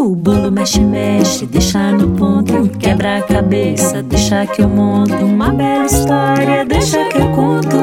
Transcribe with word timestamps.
O 0.00 0.16
bolo 0.16 0.50
mexe, 0.50 0.80
mexe, 0.80 1.44
deixa 1.44 1.92
no 1.92 2.16
ponto. 2.16 2.70
Quebra 2.78 3.18
a 3.18 3.22
cabeça, 3.22 4.02
deixa 4.02 4.46
que 4.46 4.62
eu 4.62 4.68
monto. 4.68 5.12
Uma 5.12 5.52
bela 5.52 5.84
história, 5.84 6.64
deixa 6.64 7.04
que 7.04 7.18
eu 7.18 7.30
conto. 7.32 7.76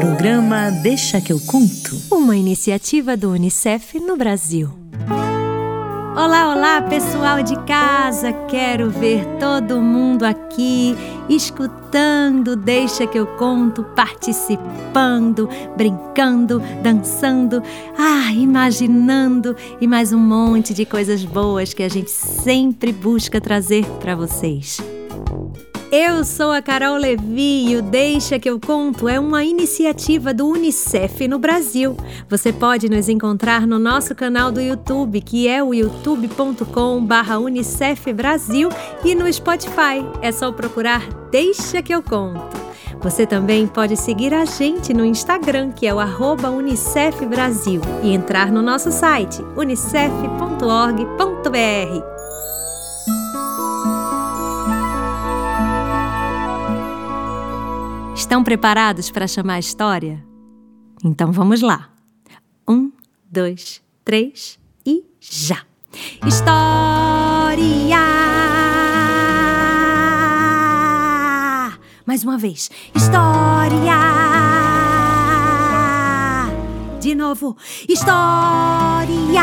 Programa 0.00 0.70
Deixa 0.82 1.20
que 1.20 1.30
eu 1.30 1.38
conto. 1.40 2.00
Uma 2.10 2.34
iniciativa 2.34 3.18
do 3.18 3.32
Unicef 3.32 4.00
no 4.00 4.16
Brasil. 4.16 4.70
Olá, 6.16 6.52
olá, 6.52 6.82
pessoal 6.82 7.40
de 7.40 7.56
casa! 7.64 8.32
Quero 8.48 8.90
ver 8.90 9.24
todo 9.38 9.80
mundo 9.80 10.24
aqui 10.24 10.96
escutando. 11.28 12.56
Deixa 12.56 13.06
que 13.06 13.16
eu 13.16 13.26
conto, 13.36 13.84
participando, 13.94 15.48
brincando, 15.76 16.60
dançando, 16.82 17.62
ah, 17.96 18.32
imaginando 18.32 19.54
e 19.80 19.86
mais 19.86 20.12
um 20.12 20.18
monte 20.18 20.74
de 20.74 20.84
coisas 20.84 21.24
boas 21.24 21.72
que 21.72 21.82
a 21.82 21.88
gente 21.88 22.10
sempre 22.10 22.92
busca 22.92 23.40
trazer 23.40 23.86
para 24.00 24.16
vocês. 24.16 24.99
Eu 25.92 26.24
sou 26.24 26.52
a 26.52 26.62
Carol 26.62 26.96
Levi 26.96 27.68
e 27.68 27.76
o 27.76 27.82
Deixa 27.82 28.38
que 28.38 28.48
eu 28.48 28.60
conto 28.60 29.08
é 29.08 29.18
uma 29.18 29.42
iniciativa 29.42 30.32
do 30.32 30.46
UNICEF 30.46 31.26
no 31.26 31.36
Brasil. 31.36 31.96
Você 32.28 32.52
pode 32.52 32.88
nos 32.88 33.08
encontrar 33.08 33.66
no 33.66 33.76
nosso 33.76 34.14
canal 34.14 34.52
do 34.52 34.60
YouTube, 34.60 35.20
que 35.20 35.48
é 35.48 35.60
o 35.60 35.74
youtube.com/unicef 35.74 38.12
Brasil 38.12 38.68
e 39.04 39.16
no 39.16 39.32
Spotify. 39.32 40.06
É 40.22 40.30
só 40.30 40.52
procurar 40.52 41.08
Deixa 41.32 41.82
que 41.82 41.92
eu 41.92 42.04
conto. 42.04 42.56
Você 43.00 43.26
também 43.26 43.66
pode 43.66 43.96
seguir 43.96 44.32
a 44.32 44.44
gente 44.44 44.94
no 44.94 45.04
Instagram, 45.04 45.72
que 45.72 45.88
é 45.88 45.94
o 45.94 45.98
arroba 45.98 46.50
Unicef 46.50 47.26
Brasil, 47.26 47.82
e 48.04 48.12
entrar 48.12 48.52
no 48.52 48.62
nosso 48.62 48.92
site 48.92 49.42
unicef.org.br. 49.56 52.19
Estão 58.30 58.44
preparados 58.44 59.10
para 59.10 59.26
chamar 59.26 59.54
a 59.54 59.58
história? 59.58 60.24
Então 61.04 61.32
vamos 61.32 61.62
lá. 61.62 61.90
Um, 62.68 62.92
dois, 63.28 63.82
três 64.04 64.56
e 64.86 65.02
já! 65.18 65.66
História! 66.24 67.98
Mais 72.06 72.22
uma 72.22 72.38
vez. 72.38 72.70
História! 72.94 73.98
De 77.00 77.16
novo. 77.16 77.56
História! 77.88 79.42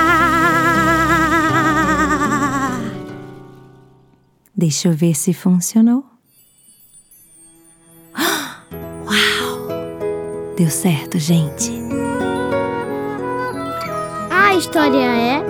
Deixa 4.56 4.88
eu 4.88 4.94
ver 4.94 5.14
se 5.14 5.34
funcionou. 5.34 6.17
Deu 10.58 10.72
certo, 10.72 11.20
gente. 11.20 11.72
A 14.32 14.56
história 14.56 15.06
é. 15.06 15.44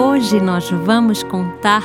Hoje 0.00 0.40
nós 0.40 0.70
vamos 0.70 1.22
contar 1.22 1.84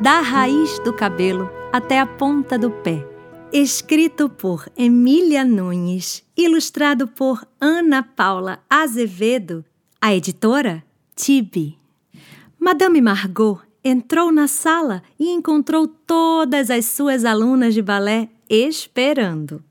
da 0.00 0.22
raiz 0.22 0.78
do 0.78 0.94
cabelo 0.94 1.50
até 1.70 2.00
a 2.00 2.06
ponta 2.06 2.58
do 2.58 2.70
pé. 2.70 3.06
Escrito 3.52 4.30
por 4.30 4.66
Emília 4.74 5.44
Nunes, 5.44 6.24
ilustrado 6.34 7.06
por 7.06 7.46
Ana 7.60 8.02
Paula 8.02 8.60
Azevedo, 8.70 9.62
a 10.00 10.14
editora 10.14 10.82
Tibi. 11.14 11.78
Madame 12.58 13.02
Margot 13.02 13.60
entrou 13.84 14.32
na 14.32 14.48
sala 14.48 15.02
e 15.20 15.28
encontrou 15.28 15.86
todas 15.86 16.70
as 16.70 16.86
suas 16.86 17.26
alunas 17.26 17.74
de 17.74 17.82
balé 17.82 18.30
esperando. 18.48 19.62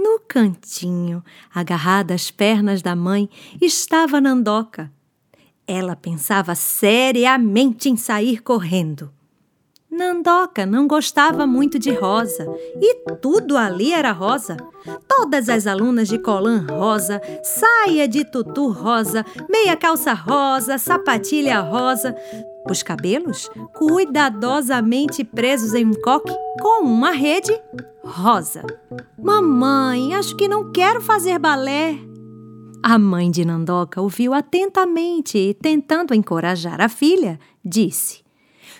No 0.00 0.20
cantinho, 0.20 1.24
agarrada 1.52 2.14
às 2.14 2.30
pernas 2.30 2.80
da 2.80 2.94
mãe, 2.94 3.28
estava 3.60 4.20
Nandoca. 4.20 4.92
Ela 5.66 5.96
pensava 5.96 6.54
seriamente 6.54 7.88
em 7.88 7.96
sair 7.96 8.40
correndo. 8.40 9.12
Nandoca 9.90 10.66
não 10.66 10.86
gostava 10.86 11.46
muito 11.46 11.78
de 11.78 11.90
rosa 11.90 12.46
e 12.80 12.94
tudo 13.20 13.56
ali 13.56 13.92
era 13.92 14.12
rosa. 14.12 14.56
Todas 15.08 15.48
as 15.48 15.66
alunas 15.66 16.08
de 16.08 16.18
colã 16.18 16.64
rosa, 16.70 17.20
saia 17.42 18.06
de 18.06 18.24
tutu 18.24 18.70
rosa, 18.70 19.24
meia 19.48 19.76
calça 19.76 20.12
rosa, 20.12 20.76
sapatilha 20.76 21.60
rosa, 21.60 22.14
os 22.70 22.82
cabelos 22.82 23.50
cuidadosamente 23.74 25.24
presos 25.24 25.72
em 25.74 25.86
um 25.86 25.94
coque 25.94 26.34
com 26.60 26.84
uma 26.84 27.10
rede 27.10 27.58
rosa. 28.04 28.64
Mamãe, 29.18 30.14
acho 30.14 30.36
que 30.36 30.46
não 30.46 30.70
quero 30.70 31.00
fazer 31.00 31.38
balé. 31.38 31.98
A 32.82 32.98
mãe 32.98 33.30
de 33.30 33.44
Nandoca 33.44 34.00
ouviu 34.00 34.32
atentamente 34.32 35.36
e, 35.36 35.54
tentando 35.54 36.14
encorajar 36.14 36.80
a 36.80 36.88
filha, 36.88 37.38
disse: 37.64 38.22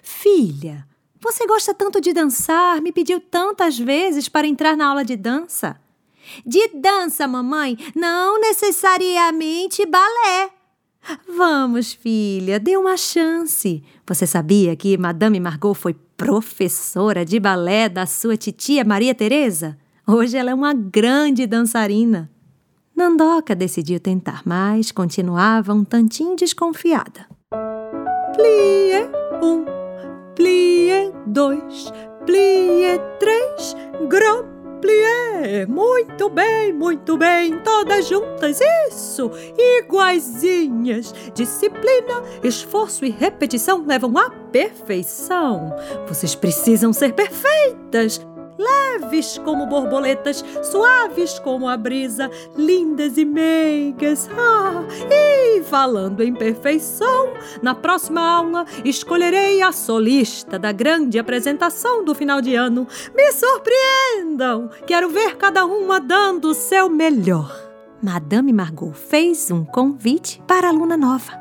Filha, 0.02 0.87
você 1.30 1.46
gosta 1.46 1.74
tanto 1.74 2.00
de 2.00 2.12
dançar, 2.14 2.80
me 2.80 2.90
pediu 2.90 3.20
tantas 3.20 3.78
vezes 3.78 4.30
para 4.30 4.46
entrar 4.46 4.76
na 4.76 4.88
aula 4.88 5.04
de 5.04 5.14
dança. 5.14 5.78
De 6.44 6.68
dança, 6.68 7.28
mamãe, 7.28 7.76
não 7.94 8.40
necessariamente 8.40 9.84
balé. 9.84 10.50
Vamos, 11.28 11.92
filha, 11.92 12.58
dê 12.58 12.76
uma 12.76 12.96
chance. 12.96 13.82
Você 14.06 14.26
sabia 14.26 14.74
que 14.74 14.96
Madame 14.96 15.38
Margot 15.38 15.74
foi 15.74 15.94
professora 16.16 17.24
de 17.24 17.38
balé 17.38 17.88
da 17.90 18.06
sua 18.06 18.36
titia 18.36 18.84
Maria 18.84 19.14
Teresa? 19.14 19.78
Hoje 20.06 20.36
ela 20.36 20.50
é 20.50 20.54
uma 20.54 20.72
grande 20.72 21.46
dançarina. 21.46 22.30
Nandoca 22.96 23.54
decidiu 23.54 24.00
tentar, 24.00 24.42
mas 24.46 24.90
continuava 24.90 25.74
um 25.74 25.84
tantinho 25.84 26.34
desconfiada. 26.34 27.26
Plie 28.34 29.08
um, 29.42 29.77
plie 30.38 31.12
dois, 31.26 31.92
plie 32.24 33.00
três, 33.18 33.76
grand 34.08 34.46
plié. 34.80 35.66
Muito 35.66 36.30
bem, 36.30 36.72
muito 36.72 37.16
bem, 37.16 37.58
todas 37.58 38.06
juntas, 38.06 38.60
isso, 38.88 39.32
iguaizinhas. 39.58 41.12
Disciplina, 41.34 42.22
esforço 42.44 43.04
e 43.04 43.10
repetição 43.10 43.84
levam 43.84 44.16
à 44.16 44.30
perfeição. 44.30 45.74
Vocês 46.06 46.36
precisam 46.36 46.92
ser 46.92 47.14
perfeitas 47.14 48.24
leves 48.58 49.38
como 49.38 49.66
borboletas, 49.66 50.44
suaves 50.70 51.38
como 51.38 51.68
a 51.68 51.76
brisa, 51.76 52.30
lindas 52.56 53.16
e 53.16 53.24
meigas. 53.24 54.28
Ah, 54.36 54.84
e 55.10 55.62
falando 55.62 56.22
em 56.22 56.34
perfeição, 56.34 57.32
na 57.62 57.74
próxima 57.74 58.20
aula 58.20 58.66
escolherei 58.84 59.62
a 59.62 59.72
solista 59.72 60.58
da 60.58 60.72
grande 60.72 61.18
apresentação 61.18 62.04
do 62.04 62.14
final 62.14 62.40
de 62.40 62.54
ano. 62.54 62.86
Me 63.14 63.32
surpreendam! 63.32 64.70
Quero 64.86 65.08
ver 65.08 65.36
cada 65.36 65.64
uma 65.64 66.00
dando 66.00 66.48
o 66.48 66.54
seu 66.54 66.88
melhor. 66.88 67.68
Madame 68.02 68.52
Margot 68.52 68.92
fez 68.92 69.50
um 69.50 69.64
convite 69.64 70.40
para 70.46 70.68
a 70.68 70.70
aluna 70.70 70.96
nova. 70.96 71.32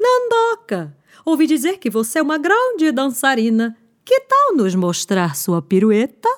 Nandoca, 0.00 0.96
ouvi 1.24 1.46
dizer 1.46 1.78
que 1.78 1.90
você 1.90 2.18
é 2.18 2.22
uma 2.22 2.38
grande 2.38 2.90
dançarina. 2.90 3.76
Que 4.08 4.20
tal 4.20 4.56
nos 4.56 4.74
mostrar 4.74 5.36
sua 5.36 5.60
pirueta? 5.60 6.30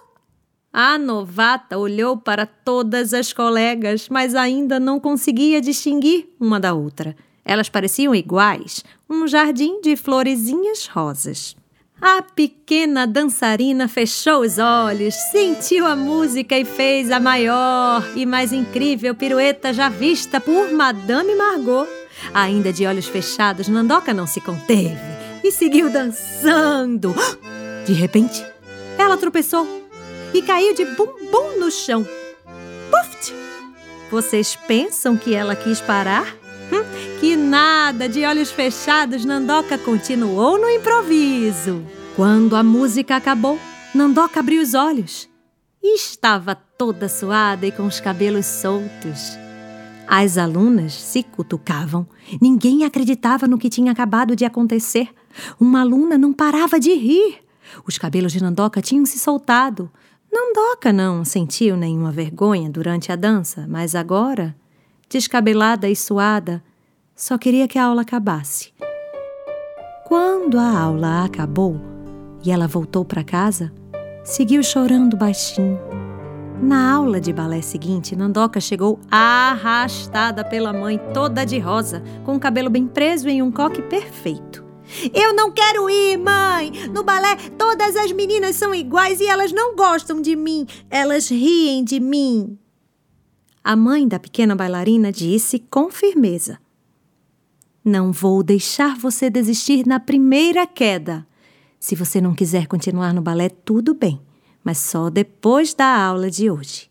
A 0.72 0.98
novata 0.98 1.78
olhou 1.78 2.16
para 2.16 2.44
todas 2.44 3.14
as 3.14 3.32
colegas, 3.32 4.08
mas 4.08 4.34
ainda 4.34 4.80
não 4.80 4.98
conseguia 4.98 5.60
distinguir 5.60 6.34
uma 6.40 6.58
da 6.58 6.74
outra. 6.74 7.14
Elas 7.44 7.68
pareciam 7.68 8.12
iguais, 8.12 8.82
um 9.08 9.24
jardim 9.28 9.80
de 9.80 9.94
florezinhas 9.94 10.88
rosas. 10.88 11.56
A 12.02 12.20
pequena 12.22 13.06
dançarina 13.06 13.86
fechou 13.86 14.40
os 14.40 14.58
olhos, 14.58 15.14
sentiu 15.30 15.86
a 15.86 15.94
música 15.94 16.58
e 16.58 16.64
fez 16.64 17.08
a 17.08 17.20
maior 17.20 18.04
e 18.16 18.26
mais 18.26 18.52
incrível 18.52 19.14
pirueta 19.14 19.72
já 19.72 19.88
vista 19.88 20.40
por 20.40 20.72
Madame 20.72 21.36
Margot. 21.36 21.86
Ainda 22.34 22.72
de 22.72 22.84
olhos 22.84 23.06
fechados, 23.06 23.68
Nandoca 23.68 24.12
não 24.12 24.26
se 24.26 24.40
conteve 24.40 24.98
e 25.44 25.52
seguiu 25.52 25.88
dançando. 25.88 27.14
De 27.90 27.96
repente, 27.96 28.46
ela 28.96 29.16
tropeçou 29.16 29.66
e 30.32 30.40
caiu 30.42 30.72
de 30.76 30.84
bumbum 30.84 31.58
no 31.58 31.72
chão. 31.72 32.06
Puft! 32.88 33.34
Vocês 34.08 34.54
pensam 34.54 35.16
que 35.16 35.34
ela 35.34 35.56
quis 35.56 35.80
parar? 35.80 36.36
Hum, 36.72 36.84
que 37.18 37.34
nada! 37.34 38.08
De 38.08 38.24
olhos 38.24 38.52
fechados, 38.52 39.24
Nandoca 39.24 39.76
continuou 39.76 40.56
no 40.56 40.70
improviso. 40.70 41.84
Quando 42.14 42.54
a 42.54 42.62
música 42.62 43.16
acabou, 43.16 43.58
Nandoca 43.92 44.38
abriu 44.38 44.62
os 44.62 44.72
olhos 44.72 45.28
e 45.82 45.96
estava 45.96 46.54
toda 46.54 47.08
suada 47.08 47.66
e 47.66 47.72
com 47.72 47.86
os 47.86 47.98
cabelos 47.98 48.46
soltos. 48.46 49.36
As 50.06 50.38
alunas 50.38 50.92
se 50.92 51.24
cutucavam. 51.24 52.06
Ninguém 52.40 52.84
acreditava 52.84 53.48
no 53.48 53.58
que 53.58 53.68
tinha 53.68 53.90
acabado 53.90 54.36
de 54.36 54.44
acontecer. 54.44 55.08
Uma 55.58 55.80
aluna 55.80 56.16
não 56.16 56.32
parava 56.32 56.78
de 56.78 56.94
rir. 56.94 57.49
Os 57.86 57.98
cabelos 57.98 58.32
de 58.32 58.42
Nandoca 58.42 58.80
tinham 58.80 59.06
se 59.06 59.18
soltado. 59.18 59.90
Nandoca 60.32 60.92
não 60.92 61.24
sentiu 61.24 61.76
nenhuma 61.76 62.12
vergonha 62.12 62.70
durante 62.70 63.10
a 63.10 63.16
dança, 63.16 63.66
mas 63.68 63.94
agora, 63.94 64.54
descabelada 65.08 65.88
e 65.88 65.96
suada, 65.96 66.62
só 67.16 67.36
queria 67.36 67.66
que 67.66 67.78
a 67.78 67.84
aula 67.84 68.02
acabasse. 68.02 68.72
Quando 70.06 70.58
a 70.58 70.78
aula 70.78 71.24
acabou 71.24 71.80
e 72.44 72.50
ela 72.50 72.66
voltou 72.66 73.04
para 73.04 73.22
casa, 73.22 73.72
seguiu 74.24 74.62
chorando 74.62 75.16
baixinho. 75.16 75.78
Na 76.62 76.92
aula 76.92 77.20
de 77.20 77.32
balé 77.32 77.62
seguinte, 77.62 78.14
Nandoca 78.14 78.60
chegou 78.60 79.00
arrastada 79.10 80.44
pela 80.44 80.72
mãe, 80.72 81.00
toda 81.14 81.44
de 81.44 81.58
rosa, 81.58 82.02
com 82.24 82.36
o 82.36 82.40
cabelo 82.40 82.68
bem 82.68 82.86
preso 82.86 83.28
em 83.28 83.40
um 83.40 83.50
coque 83.50 83.80
perfeito. 83.80 84.59
Eu 85.14 85.34
não 85.34 85.50
quero 85.52 85.88
ir, 85.88 86.16
mãe! 86.18 86.72
No 86.92 87.02
balé, 87.02 87.36
todas 87.58 87.96
as 87.96 88.12
meninas 88.12 88.56
são 88.56 88.74
iguais 88.74 89.20
e 89.20 89.26
elas 89.26 89.52
não 89.52 89.76
gostam 89.76 90.20
de 90.20 90.36
mim. 90.36 90.66
Elas 90.90 91.28
riem 91.28 91.84
de 91.84 92.00
mim. 92.00 92.58
A 93.62 93.76
mãe 93.76 94.08
da 94.08 94.18
pequena 94.18 94.56
bailarina 94.56 95.12
disse 95.12 95.58
com 95.58 95.90
firmeza: 95.90 96.58
Não 97.84 98.12
vou 98.12 98.42
deixar 98.42 98.96
você 98.96 99.30
desistir 99.30 99.86
na 99.86 100.00
primeira 100.00 100.66
queda. 100.66 101.26
Se 101.78 101.94
você 101.94 102.20
não 102.20 102.34
quiser 102.34 102.66
continuar 102.66 103.14
no 103.14 103.22
balé, 103.22 103.48
tudo 103.48 103.94
bem 103.94 104.20
mas 104.64 104.78
só 104.78 105.10
depois 105.10 105.74
da 105.74 105.86
aula 105.86 106.30
de 106.30 106.50
hoje. 106.50 106.88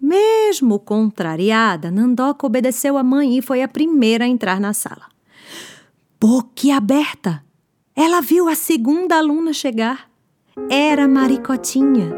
Mesmo 0.00 0.78
contrariada, 0.78 1.90
Nandoca 1.90 2.46
obedeceu 2.46 2.96
à 2.96 3.04
mãe 3.04 3.38
e 3.38 3.42
foi 3.42 3.62
a 3.62 3.68
primeira 3.68 4.24
a 4.24 4.28
entrar 4.28 4.60
na 4.60 4.72
sala. 4.72 5.11
Boquiaberta, 6.22 7.42
ela 7.96 8.20
viu 8.20 8.48
a 8.48 8.54
segunda 8.54 9.18
aluna 9.18 9.52
chegar. 9.52 10.08
Era 10.70 11.08
Maricotinha. 11.08 12.12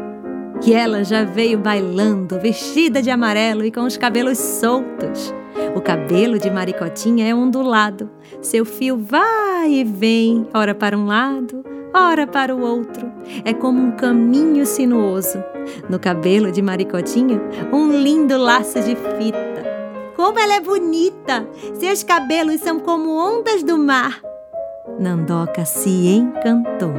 E 0.63 0.73
ela 0.73 1.03
já 1.03 1.23
veio 1.23 1.57
bailando, 1.57 2.39
vestida 2.39 3.01
de 3.01 3.09
amarelo 3.09 3.65
e 3.65 3.71
com 3.71 3.81
os 3.81 3.97
cabelos 3.97 4.37
soltos. 4.37 5.33
O 5.75 5.81
cabelo 5.81 6.37
de 6.37 6.51
Maricotinha 6.51 7.27
é 7.27 7.33
ondulado. 7.33 8.07
Seu 8.43 8.63
fio 8.63 8.95
vai 8.95 9.71
e 9.71 9.83
vem, 9.83 10.47
ora 10.53 10.75
para 10.75 10.95
um 10.95 11.07
lado, 11.07 11.65
ora 11.91 12.27
para 12.27 12.55
o 12.55 12.61
outro. 12.61 13.11
É 13.43 13.55
como 13.55 13.81
um 13.81 13.91
caminho 13.93 14.67
sinuoso. 14.67 15.43
No 15.89 15.97
cabelo 15.97 16.51
de 16.51 16.61
Maricotinha, 16.61 17.41
um 17.73 17.91
lindo 17.91 18.37
laço 18.37 18.79
de 18.81 18.95
fita. 18.95 19.44
Como 20.25 20.39
ela 20.39 20.55
é 20.55 20.59
bonita! 20.59 21.47
Seus 21.75 22.01
cabelos 22.01 22.59
são 22.59 22.79
como 22.79 23.15
ondas 23.15 23.61
do 23.61 23.77
mar. 23.77 24.19
Nandoca 24.99 25.65
se 25.65 26.07
encantou. 26.07 26.95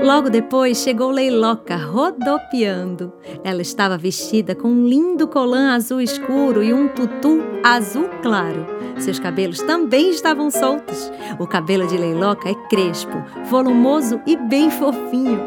Logo 0.00 0.30
depois 0.30 0.78
chegou 0.78 1.10
Leiloca 1.10 1.74
rodopiando. 1.74 3.12
Ela 3.42 3.60
estava 3.60 3.98
vestida 3.98 4.54
com 4.54 4.68
um 4.68 4.86
lindo 4.86 5.26
colã 5.26 5.74
azul 5.74 6.00
escuro 6.00 6.62
e 6.62 6.72
um 6.72 6.86
tutu 6.86 7.42
azul 7.64 8.08
claro. 8.22 8.64
Seus 9.00 9.18
cabelos 9.18 9.58
também 9.60 10.10
estavam 10.10 10.50
soltos. 10.50 11.10
O 11.38 11.46
cabelo 11.46 11.86
de 11.86 11.96
Leiloca 11.96 12.50
é 12.50 12.54
crespo, 12.68 13.22
volumoso 13.46 14.20
e 14.26 14.36
bem 14.36 14.70
fofinho. 14.70 15.40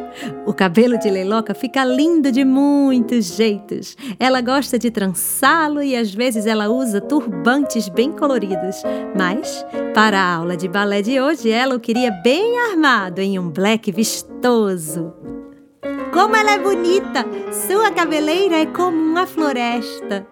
O 0.45 0.53
cabelo 0.53 0.97
de 0.97 1.09
Leiloca 1.09 1.53
fica 1.53 1.85
lindo 1.85 2.31
de 2.31 2.43
muitos 2.43 3.35
jeitos. 3.35 3.95
Ela 4.19 4.41
gosta 4.41 4.79
de 4.79 4.89
trançá-lo 4.89 5.83
e 5.83 5.95
às 5.95 6.13
vezes 6.13 6.47
ela 6.47 6.67
usa 6.69 6.99
turbantes 6.99 7.87
bem 7.89 8.11
coloridos. 8.11 8.81
Mas, 9.15 9.63
para 9.93 10.19
a 10.19 10.35
aula 10.35 10.57
de 10.57 10.67
balé 10.67 11.03
de 11.03 11.21
hoje, 11.21 11.51
ela 11.51 11.75
o 11.75 11.79
queria 11.79 12.09
bem 12.11 12.59
armado 12.71 13.21
em 13.21 13.37
um 13.37 13.49
black 13.49 13.91
vistoso. 13.91 15.13
Como 16.11 16.35
ela 16.35 16.51
é 16.51 16.59
bonita! 16.59 17.25
Sua 17.51 17.91
cabeleira 17.91 18.61
é 18.61 18.65
como 18.65 18.97
uma 18.97 19.27
floresta. 19.27 20.27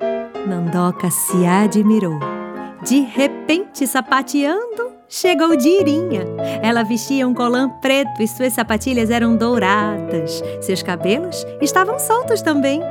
Nandoca 0.47 1.09
se 1.11 1.45
admirou. 1.45 2.40
De 2.83 2.99
repente, 3.01 3.85
sapateando, 3.85 4.93
chegou 5.07 5.55
Dirinha. 5.55 6.25
Ela 6.63 6.83
vestia 6.83 7.27
um 7.27 7.33
colã 7.33 7.69
preto 7.79 8.21
e 8.21 8.27
suas 8.27 8.53
sapatilhas 8.53 9.11
eram 9.11 9.35
douradas. 9.35 10.41
Seus 10.61 10.81
cabelos 10.81 11.45
estavam 11.61 11.99
soltos 11.99 12.41
também. 12.41 12.81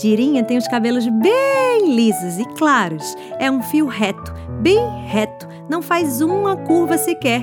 Dirinha 0.00 0.44
tem 0.44 0.56
os 0.56 0.68
cabelos 0.68 1.06
bem 1.08 1.94
lisos 1.94 2.38
e 2.38 2.44
claros. 2.56 3.16
É 3.40 3.50
um 3.50 3.60
fio 3.60 3.86
reto, 3.86 4.32
bem 4.60 4.78
reto, 5.06 5.48
não 5.68 5.82
faz 5.82 6.20
uma 6.20 6.56
curva 6.56 6.96
sequer. 6.96 7.42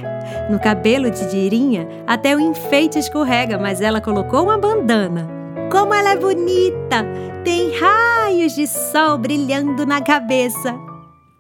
No 0.50 0.60
cabelo 0.60 1.12
de 1.12 1.30
Dirinha, 1.30 1.88
até 2.08 2.34
o 2.34 2.40
enfeite 2.40 2.98
escorrega, 2.98 3.58
mas 3.58 3.82
ela 3.82 4.00
colocou 4.00 4.44
uma 4.44 4.58
bandana. 4.58 5.28
Como 5.70 5.94
ela 5.94 6.12
é 6.12 6.18
bonita! 6.18 7.06
Tem 7.44 7.72
raios 7.78 8.54
de 8.54 8.66
sol 8.66 9.18
brilhando 9.18 9.86
na 9.86 10.02
cabeça. 10.02 10.87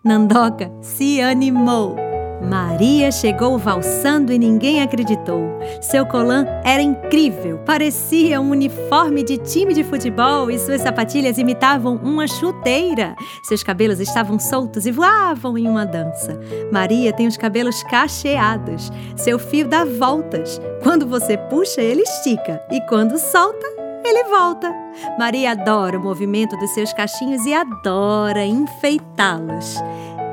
Nandoca 0.07 0.71
se 0.81 1.21
animou. 1.21 1.97
Maria 2.41 3.11
chegou 3.11 3.57
valsando 3.57 4.31
e 4.31 4.39
ninguém 4.39 4.81
acreditou. 4.81 5.41
Seu 5.81 6.05
colã 6.05 6.45
era 6.63 6.81
incrível, 6.81 7.57
parecia 7.65 8.39
um 8.39 8.51
uniforme 8.51 9.21
de 9.21 9.37
time 9.37 9.73
de 9.73 9.83
futebol 9.83 10.49
e 10.49 10.57
suas 10.57 10.79
sapatilhas 10.79 11.37
imitavam 11.37 11.97
uma 11.97 12.25
chuteira. 12.25 13.17
Seus 13.43 13.63
cabelos 13.63 13.99
estavam 13.99 14.39
soltos 14.39 14.85
e 14.85 14.91
voavam 14.91 15.57
em 15.57 15.67
uma 15.67 15.85
dança. 15.85 16.39
Maria 16.71 17.11
tem 17.11 17.27
os 17.27 17.35
cabelos 17.35 17.83
cacheados. 17.83 18.89
Seu 19.17 19.37
fio 19.37 19.67
dá 19.67 19.83
voltas. 19.83 20.61
Quando 20.83 21.05
você 21.05 21.35
puxa, 21.37 21.81
ele 21.81 22.03
estica 22.03 22.61
e 22.71 22.79
quando 22.87 23.17
solta, 23.17 23.86
ele 24.07 24.29
volta. 24.29 24.73
Maria 25.17 25.51
adora 25.51 25.97
o 25.97 26.01
movimento 26.01 26.55
dos 26.57 26.71
seus 26.71 26.93
cachinhos 26.93 27.45
e 27.45 27.53
adora 27.53 28.45
enfeitá-los. 28.45 29.75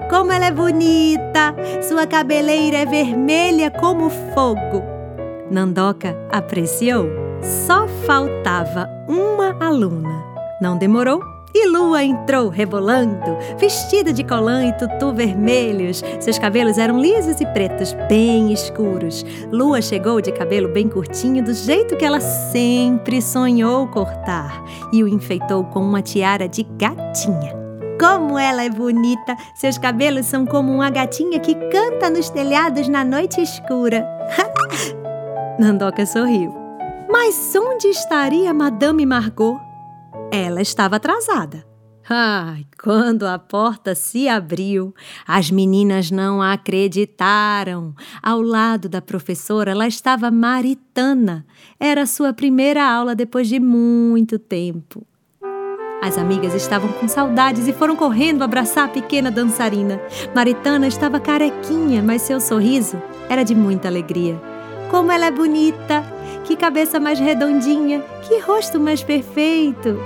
Como 0.08 0.32
ela 0.32 0.46
é 0.46 0.50
bonita! 0.50 1.54
Sua 1.88 2.06
cabeleira 2.06 2.78
é 2.78 2.86
vermelha 2.86 3.70
como 3.70 4.10
fogo. 4.10 4.82
Nandoca 5.50 6.16
apreciou. 6.30 7.06
Só 7.66 7.86
faltava 8.06 8.88
uma 9.08 9.56
aluna. 9.64 10.24
Não 10.60 10.78
demorou 10.78 11.33
e 11.54 11.68
Lua 11.68 12.02
entrou 12.02 12.48
rebolando, 12.48 13.38
vestida 13.56 14.12
de 14.12 14.24
colã 14.24 14.66
e 14.66 14.72
tutu 14.72 15.12
vermelhos. 15.12 16.02
Seus 16.18 16.38
cabelos 16.38 16.78
eram 16.78 16.98
lisos 16.98 17.40
e 17.40 17.46
pretos, 17.46 17.94
bem 18.08 18.52
escuros. 18.52 19.24
Lua 19.52 19.80
chegou 19.80 20.20
de 20.20 20.32
cabelo 20.32 20.69
bem 20.69 20.88
curtinho, 20.88 21.44
do 21.44 21.55
jeito 21.55 21.96
que 21.96 22.05
ela 22.05 22.20
sempre 22.20 23.22
sonhou 23.22 23.86
cortar, 23.86 24.64
e 24.93 25.02
o 25.05 25.08
enfeitou 25.08 25.62
com 25.64 25.81
uma 25.81 26.02
tiara 26.02 26.48
de 26.48 26.64
gatinha. 26.64 27.55
Como 28.00 28.36
ela 28.36 28.64
é 28.64 28.69
bonita! 28.69 29.36
Seus 29.55 29.79
cabelos 29.79 30.26
são 30.26 30.44
como 30.44 30.72
uma 30.72 30.90
gatinha 30.90 31.38
que 31.38 31.55
canta 31.55 32.10
nos 32.10 32.29
telhados 32.29 32.88
na 32.88 33.05
noite 33.05 33.40
escura. 33.40 34.05
Nandoca 35.58 36.05
sorriu. 36.05 36.52
Mas 37.08 37.55
onde 37.55 37.86
estaria 37.86 38.52
Madame 38.52 39.06
Margot? 39.06 39.63
Ela 40.34 40.60
estava 40.60 40.96
atrasada. 40.96 41.64
Ai, 42.10 42.67
quando 42.82 43.24
a 43.24 43.38
porta 43.38 43.94
se 43.94 44.29
abriu, 44.29 44.93
as 45.24 45.48
meninas 45.48 46.10
não 46.10 46.43
acreditaram. 46.43 47.94
Ao 48.20 48.43
lado 48.43 48.88
da 48.88 49.00
professora, 49.00 49.72
lá 49.74 49.86
estava 49.86 50.32
Maritana. 50.32 51.46
Era 51.79 52.05
sua 52.05 52.32
primeira 52.32 52.84
aula 52.84 53.14
depois 53.14 53.48
de 53.48 53.60
muito 53.60 54.36
tempo. 54.36 55.06
As 56.03 56.19
amigas 56.19 56.53
estavam 56.53 56.91
com 56.93 57.06
saudades 57.06 57.69
e 57.69 57.72
foram 57.72 57.94
correndo 57.94 58.43
abraçar 58.43 58.86
a 58.86 58.88
pequena 58.88 59.31
dançarina. 59.31 60.00
Maritana 60.34 60.88
estava 60.88 61.20
carequinha, 61.20 62.03
mas 62.03 62.22
seu 62.22 62.41
sorriso 62.41 63.00
era 63.29 63.44
de 63.44 63.55
muita 63.55 63.86
alegria. 63.86 64.38
Como 64.91 65.12
ela 65.12 65.26
é 65.26 65.31
bonita! 65.31 66.05
Que 66.44 66.56
cabeça 66.56 66.98
mais 66.98 67.20
redondinha! 67.20 68.00
Que 68.29 68.41
rosto 68.41 68.79
mais 68.81 69.03
perfeito! 69.03 69.96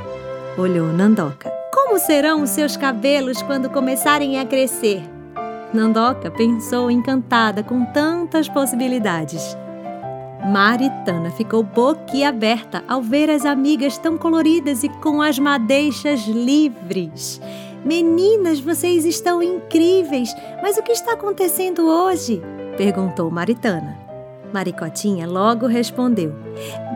Olhou 0.59 0.89
Nandoca. 0.89 1.53
Como 1.73 2.01
serão 2.01 2.43
os 2.43 2.51
seus 2.51 2.77
cabelos 2.77 3.41
quando 3.43 3.71
começarem 3.71 4.41
a 4.41 4.45
crescer? 4.45 5.09
Nandoca 5.73 6.33
pensou 6.33 6.91
encantada 6.91 7.63
com 7.63 7.85
tantas 7.85 8.49
possibilidades. 8.49 9.57
Maritana 10.45 11.31
ficou 11.31 11.63
boquiaberta 11.63 12.83
ao 12.89 13.01
ver 13.01 13.31
as 13.31 13.47
amigas 13.47 13.99
tão 13.99 14.19
coloridas 14.19 14.83
e 14.83 14.89
com 14.89 15.23
as 15.23 15.39
madeixas 15.39 16.27
livres. 16.27 17.41
Meninas, 17.85 18.59
vocês 18.59 19.05
estão 19.05 19.41
incríveis! 19.41 20.35
Mas 20.61 20.77
o 20.77 20.83
que 20.83 20.91
está 20.91 21.13
acontecendo 21.13 21.87
hoje? 21.87 22.43
perguntou 22.77 23.31
Maritana. 23.31 24.08
Maricotinha 24.53 25.27
logo 25.27 25.67
respondeu: 25.67 26.35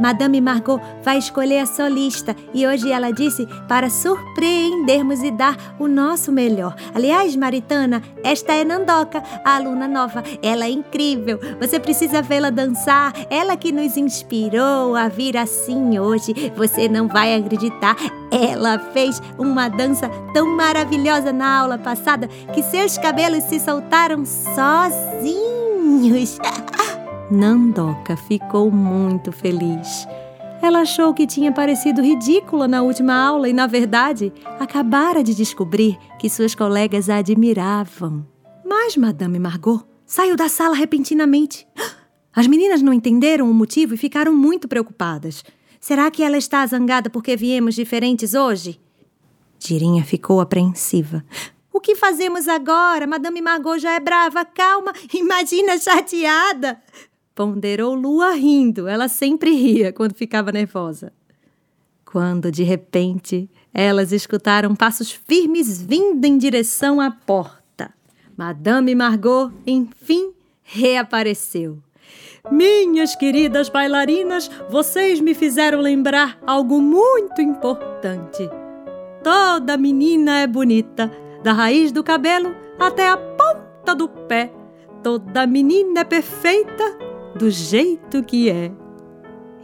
Madame 0.00 0.40
Margot 0.40 0.80
vai 1.02 1.18
escolher 1.18 1.60
a 1.60 1.66
solista 1.66 2.34
e 2.52 2.66
hoje 2.66 2.90
ela 2.90 3.12
disse 3.12 3.46
para 3.68 3.88
surpreendermos 3.88 5.22
e 5.22 5.30
dar 5.30 5.56
o 5.78 5.86
nosso 5.86 6.32
melhor. 6.32 6.74
Aliás, 6.94 7.36
Maritana, 7.36 8.02
esta 8.24 8.52
é 8.52 8.64
Nandoca, 8.64 9.22
a 9.44 9.56
aluna 9.56 9.86
nova. 9.86 10.22
Ela 10.42 10.64
é 10.64 10.70
incrível. 10.70 11.38
Você 11.60 11.78
precisa 11.78 12.22
vê-la 12.22 12.50
dançar. 12.50 13.12
Ela 13.30 13.56
que 13.56 13.70
nos 13.70 13.96
inspirou 13.96 14.96
a 14.96 15.08
vir 15.08 15.36
assim 15.36 15.98
hoje. 15.98 16.52
Você 16.56 16.88
não 16.88 17.06
vai 17.08 17.34
acreditar. 17.34 17.96
Ela 18.30 18.78
fez 18.92 19.20
uma 19.38 19.68
dança 19.68 20.08
tão 20.32 20.46
maravilhosa 20.56 21.32
na 21.32 21.60
aula 21.60 21.78
passada 21.78 22.26
que 22.54 22.62
seus 22.62 22.96
cabelos 22.98 23.44
se 23.44 23.60
soltaram 23.60 24.24
sozinhos. 24.24 24.72
Nandoca 27.32 28.14
ficou 28.14 28.70
muito 28.70 29.32
feliz. 29.32 30.06
Ela 30.60 30.80
achou 30.80 31.14
que 31.14 31.26
tinha 31.26 31.50
parecido 31.50 32.02
ridícula 32.02 32.68
na 32.68 32.82
última 32.82 33.14
aula 33.14 33.48
e, 33.48 33.54
na 33.54 33.66
verdade, 33.66 34.30
acabara 34.60 35.24
de 35.24 35.34
descobrir 35.34 35.98
que 36.18 36.28
suas 36.28 36.54
colegas 36.54 37.08
a 37.08 37.16
admiravam. 37.16 38.26
Mas 38.62 38.98
Madame 38.98 39.38
Margot 39.38 39.82
saiu 40.04 40.36
da 40.36 40.46
sala 40.46 40.74
repentinamente. 40.76 41.66
As 42.36 42.46
meninas 42.46 42.82
não 42.82 42.92
entenderam 42.92 43.50
o 43.50 43.54
motivo 43.54 43.94
e 43.94 43.98
ficaram 43.98 44.34
muito 44.34 44.68
preocupadas. 44.68 45.42
Será 45.80 46.10
que 46.10 46.22
ela 46.22 46.36
está 46.36 46.66
zangada 46.66 47.08
porque 47.08 47.34
viemos 47.34 47.74
diferentes 47.74 48.34
hoje? 48.34 48.78
Tirinha 49.58 50.04
ficou 50.04 50.38
apreensiva. 50.38 51.24
O 51.72 51.80
que 51.80 51.96
fazemos 51.96 52.46
agora? 52.46 53.06
Madame 53.06 53.40
Margot 53.40 53.78
já 53.78 53.92
é 53.92 54.00
brava. 54.00 54.44
Calma, 54.44 54.92
imagina 55.14 55.78
chateada. 55.78 56.78
Ponderou 57.34 57.94
Lua 57.94 58.32
rindo. 58.32 58.86
Ela 58.86 59.08
sempre 59.08 59.50
ria 59.54 59.92
quando 59.92 60.14
ficava 60.14 60.52
nervosa. 60.52 61.12
Quando, 62.04 62.50
de 62.50 62.62
repente, 62.62 63.48
elas 63.72 64.12
escutaram 64.12 64.74
passos 64.74 65.10
firmes 65.10 65.80
vindo 65.80 66.24
em 66.24 66.36
direção 66.36 67.00
à 67.00 67.10
porta. 67.10 67.94
Madame 68.36 68.94
Margot, 68.94 69.50
enfim, 69.66 70.32
reapareceu. 70.62 71.78
Minhas 72.50 73.16
queridas 73.16 73.68
bailarinas, 73.68 74.50
vocês 74.68 75.20
me 75.20 75.32
fizeram 75.32 75.80
lembrar 75.80 76.38
algo 76.46 76.80
muito 76.80 77.40
importante. 77.40 78.50
Toda 79.22 79.76
menina 79.76 80.40
é 80.40 80.46
bonita, 80.46 81.10
da 81.42 81.52
raiz 81.52 81.92
do 81.92 82.02
cabelo 82.02 82.54
até 82.78 83.08
a 83.08 83.16
ponta 83.16 83.94
do 83.94 84.08
pé. 84.08 84.52
Toda 85.02 85.46
menina 85.46 86.00
é 86.00 86.04
perfeita 86.04 87.11
do 87.36 87.50
jeito 87.50 88.22
que 88.22 88.50
é. 88.50 88.72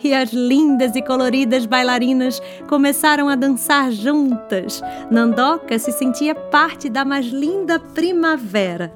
E 0.03 0.15
as 0.15 0.33
lindas 0.33 0.95
e 0.95 1.03
coloridas 1.03 1.67
bailarinas 1.67 2.41
começaram 2.69 3.29
a 3.29 3.35
dançar 3.35 3.91
juntas. 3.91 4.81
Nandoca 5.11 5.77
se 5.79 5.91
sentia 5.91 6.35
parte 6.35 6.89
da 6.89 7.05
mais 7.05 7.27
linda 7.27 7.81
primavera. 7.81 8.93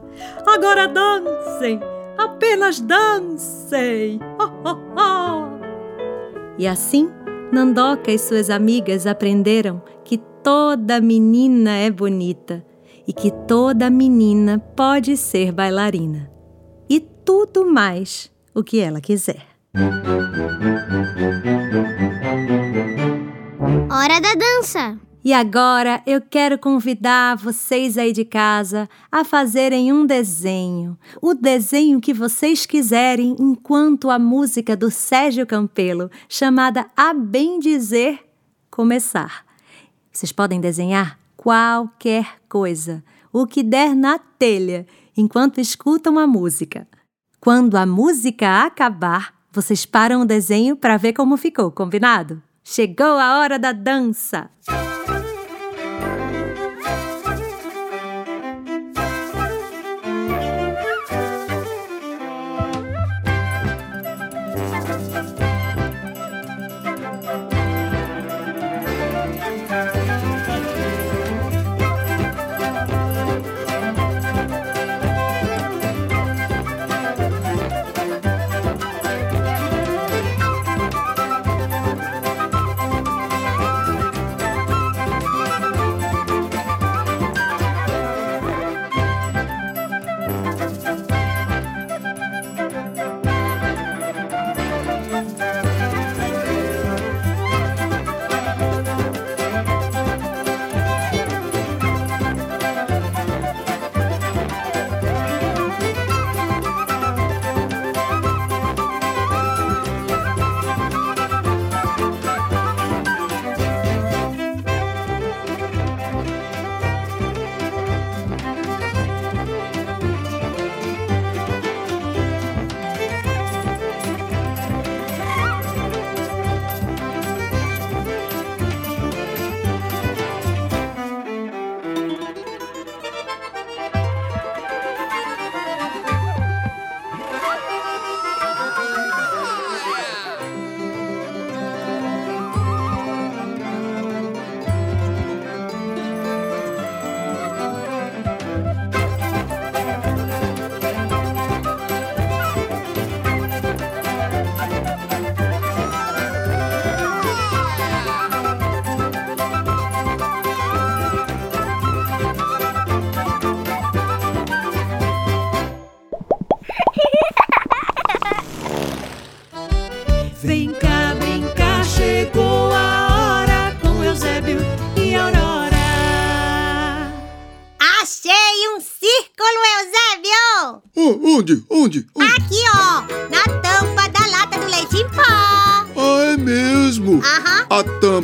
Agora 0.47 0.87
dancem! 0.87 1.81
Apenas 2.17 2.81
dancem! 2.81 4.21
Oh, 4.39 4.69
oh, 4.69 4.77
oh. 5.01 5.63
E 6.57 6.69
assim, 6.69 7.11
Nandoca 7.53 8.13
e 8.13 8.19
suas 8.19 8.49
amigas 8.49 9.07
aprenderam 9.07 9.83
que 10.05 10.19
toda 10.43 11.01
menina 11.01 11.73
é 11.73 11.91
bonita 11.91 12.65
e 13.07 13.13
que 13.13 13.31
toda 13.47 13.91
menina 13.91 14.59
pode 14.77 15.17
ser 15.17 15.51
bailarina. 15.51 16.31
E 16.89 17.01
tudo 17.01 17.65
mais 17.65 18.32
o 18.55 18.63
que 18.63 18.81
ela 18.81 19.01
quiser. 19.01 19.47
Hora 23.91 24.21
da 24.21 24.35
dança! 24.35 24.99
E 25.25 25.33
agora 25.33 26.03
eu 26.05 26.21
quero 26.21 26.59
convidar 26.59 27.37
vocês 27.37 27.97
aí 27.97 28.13
de 28.13 28.25
casa 28.25 28.89
a 29.11 29.23
fazerem 29.23 29.93
um 29.93 30.05
desenho, 30.05 30.99
o 31.21 31.33
desenho 31.33 32.01
que 32.01 32.13
vocês 32.13 32.67
quiserem, 32.67 33.37
enquanto 33.39 34.11
a 34.11 34.19
música 34.19 34.77
do 34.77 34.91
Sérgio 34.91 35.47
Campelo, 35.47 36.11
chamada 36.29 36.89
A 36.97 37.15
Bem 37.15 37.61
Dizer, 37.61 38.19
começar. 38.69 39.45
Vocês 40.11 40.33
podem 40.33 40.61
desenhar 40.61 41.17
qualquer 41.37 42.41
coisa, 42.49 43.05
o 43.33 43.47
que 43.47 43.63
der 43.63 43.95
na 43.95 44.19
telha, 44.19 44.85
enquanto 45.17 45.61
escutam 45.61 46.19
a 46.19 46.27
música. 46.27 46.89
Quando 47.45 47.77
a 47.77 47.85
música 47.85 48.65
acabar, 48.65 49.35
vocês 49.51 49.85
param 49.85 50.23
o 50.23 50.25
desenho 50.25 50.77
para 50.77 50.97
ver 50.97 51.13
como 51.13 51.37
ficou, 51.37 51.73
combinado? 51.73 52.41
Chegou 52.63 53.19
a 53.19 53.41
hora 53.41 53.59
da 53.59 53.73
dança! 53.73 54.49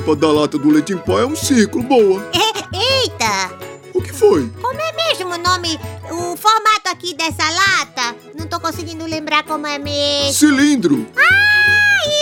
Tampa 0.09 0.17
da 0.17 0.33
lata 0.33 0.59
do 0.59 0.71
leite 0.71 0.93
em 0.93 0.99
pó 0.99 1.19
é 1.19 1.27
um 1.27 1.37
círculo, 1.37 1.85
boa. 1.85 2.31
Eita! 2.73 3.59
O 3.93 4.01
que 4.01 4.13
foi? 4.13 4.49
Como 4.61 4.81
é 4.81 4.93
mesmo 4.93 5.35
o 5.35 5.39
nome, 5.39 5.79
o 6.11 6.37
formato 6.37 6.89
aqui 6.91 7.15
dessa 7.15 7.45
lata? 7.51 8.17
Não 8.35 8.47
tô 8.47 8.61
conseguindo 8.61 9.05
lembrar 9.05 9.43
como 9.43 9.67
é 9.67 9.79
mesmo. 9.79 10.33
Cilindro. 10.33 11.07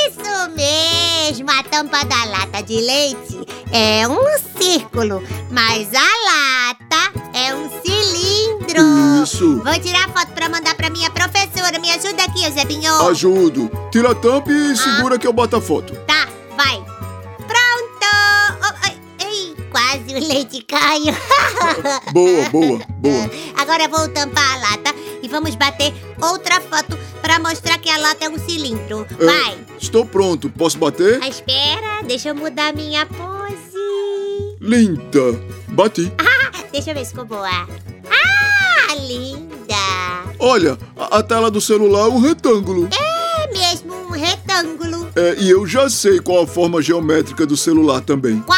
Isso 0.08 0.50
mesmo, 0.56 1.50
a 1.50 1.62
tampa 1.62 2.04
da 2.04 2.24
lata 2.24 2.62
de 2.62 2.80
leite 2.80 3.46
é 3.72 4.08
um 4.08 4.24
círculo, 4.58 5.22
mas 5.50 5.88
a 5.92 6.72
lata 6.78 7.12
é 7.34 7.54
um 7.54 7.68
cilindro. 7.82 9.22
Isso. 9.22 9.60
Vou 9.62 9.78
tirar 9.78 10.08
foto 10.08 10.32
pra 10.32 10.48
mandar 10.48 10.74
pra 10.74 10.88
minha 10.88 11.10
professora. 11.10 11.78
Me 11.78 11.90
ajuda 11.90 12.24
aqui, 12.24 12.50
Zebinho. 12.50 12.92
Ajudo. 13.08 13.70
Tira 13.92 14.12
a 14.12 14.14
tampa 14.14 14.50
e 14.50 14.76
segura 14.76 15.18
que 15.18 15.26
eu 15.26 15.32
boto 15.32 15.56
a 15.56 15.60
foto. 15.60 15.94
Tá, 16.06 16.15
leite 20.20 20.62
caiu. 20.62 21.14
Boa, 22.12 22.48
boa, 22.50 22.78
boa. 22.98 23.30
Agora 23.56 23.88
vou 23.88 24.08
tampar 24.08 24.54
a 24.54 24.70
lata 24.70 24.94
e 25.22 25.28
vamos 25.28 25.54
bater 25.54 25.92
outra 26.20 26.60
foto 26.60 26.98
pra 27.20 27.38
mostrar 27.38 27.78
que 27.78 27.90
a 27.90 27.98
lata 27.98 28.24
é 28.24 28.28
um 28.28 28.38
cilindro. 28.38 29.06
É, 29.20 29.24
Vai. 29.24 29.58
Estou 29.78 30.04
pronto. 30.04 30.48
Posso 30.50 30.78
bater? 30.78 31.18
Ah, 31.22 31.28
espera, 31.28 32.02
deixa 32.06 32.30
eu 32.30 32.34
mudar 32.34 32.72
minha 32.74 33.06
pose. 33.06 33.56
Linda. 34.60 35.38
Bati. 35.68 36.12
Deixa 36.72 36.90
eu 36.90 36.94
ver 36.94 37.04
se 37.04 37.10
ficou 37.10 37.24
boa. 37.24 37.48
Ah, 38.10 38.94
linda! 39.00 39.76
Olha, 40.38 40.78
a, 40.96 41.18
a 41.18 41.22
tela 41.22 41.50
do 41.50 41.60
celular 41.60 42.06
é 42.06 42.10
um 42.10 42.20
retângulo. 42.20 42.88
É 42.92 43.52
mesmo 43.52 43.94
um 43.94 44.10
retângulo. 44.10 45.08
É, 45.16 45.36
e 45.38 45.50
eu 45.50 45.66
já 45.66 45.88
sei 45.88 46.18
qual 46.20 46.42
a 46.42 46.46
forma 46.46 46.82
geométrica 46.82 47.46
do 47.46 47.56
celular 47.56 48.00
também. 48.00 48.40
Qual? 48.40 48.55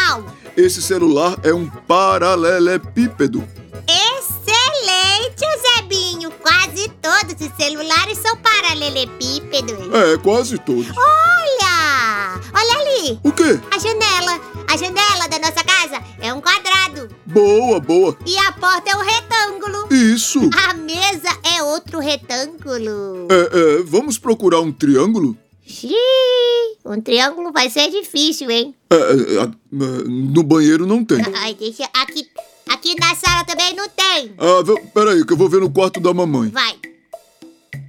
Esse 0.59 0.83
celular 0.83 1.39
é 1.45 1.55
um 1.55 1.69
paralelepípedo. 1.69 3.47
Excelente, 3.87 5.47
Zebinho! 5.63 6.33
Quase 6.33 6.89
todos 7.01 7.35
os 7.41 7.57
celulares 7.57 8.19
são 8.19 8.37
paralelepípedos. 8.39 9.79
É, 9.95 10.19
quase 10.19 10.59
todos. 10.59 10.89
Olha! 10.89 12.41
Olha 12.53 12.81
ali! 12.81 13.21
O 13.23 13.31
quê? 13.31 13.61
A 13.73 13.79
janela! 13.79 14.41
A 14.67 14.77
janela 14.77 15.29
da 15.29 15.39
nossa 15.39 15.63
casa 15.63 16.03
é 16.21 16.35
um 16.35 16.41
quadrado. 16.41 17.09
Boa, 17.25 17.79
boa. 17.79 18.19
E 18.27 18.37
a 18.39 18.51
porta 18.51 18.91
é 18.91 18.97
um 18.97 19.05
retângulo. 19.05 19.87
Isso. 19.93 20.41
A 20.67 20.75
mesa 20.75 21.39
é 21.57 21.63
outro 21.63 22.01
retângulo. 22.01 23.29
É, 23.31 23.79
é, 23.79 23.83
vamos 23.85 24.19
procurar 24.19 24.61
um 24.61 24.73
triângulo? 24.73 25.39
Xiii, 25.69 26.79
um 26.85 27.01
triângulo 27.01 27.53
vai 27.53 27.69
ser 27.69 27.91
difícil, 27.91 28.51
hein? 28.51 28.75
É, 28.91 28.97
é, 28.97 28.99
a- 29.41 29.45
é, 29.45 30.05
no 30.09 30.43
banheiro 30.43 30.87
não 30.87 31.05
tem. 31.05 31.19
Ai, 31.37 31.55
deixa. 31.55 31.85
Aqui, 31.93 32.27
aqui 32.71 32.95
na 32.99 33.15
sala 33.15 33.45
também 33.45 33.75
não 33.75 33.89
tem. 33.89 34.35
Ah, 34.39 34.63
ve- 34.65 34.81
peraí, 34.95 35.25
que 35.27 35.33
eu 35.33 35.37
vou 35.37 35.49
ver 35.49 35.61
no 35.61 35.71
quarto 35.71 36.01
da 36.01 36.15
mamãe. 36.15 36.49
Vai. 36.51 36.79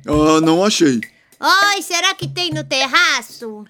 Ah, 0.07 0.41
não 0.41 0.63
achei. 0.65 0.99
Oi, 1.39 1.81
será 1.81 2.13
que 2.15 2.27
tem 2.27 2.51
no 2.51 2.63
terraço? 2.65 3.63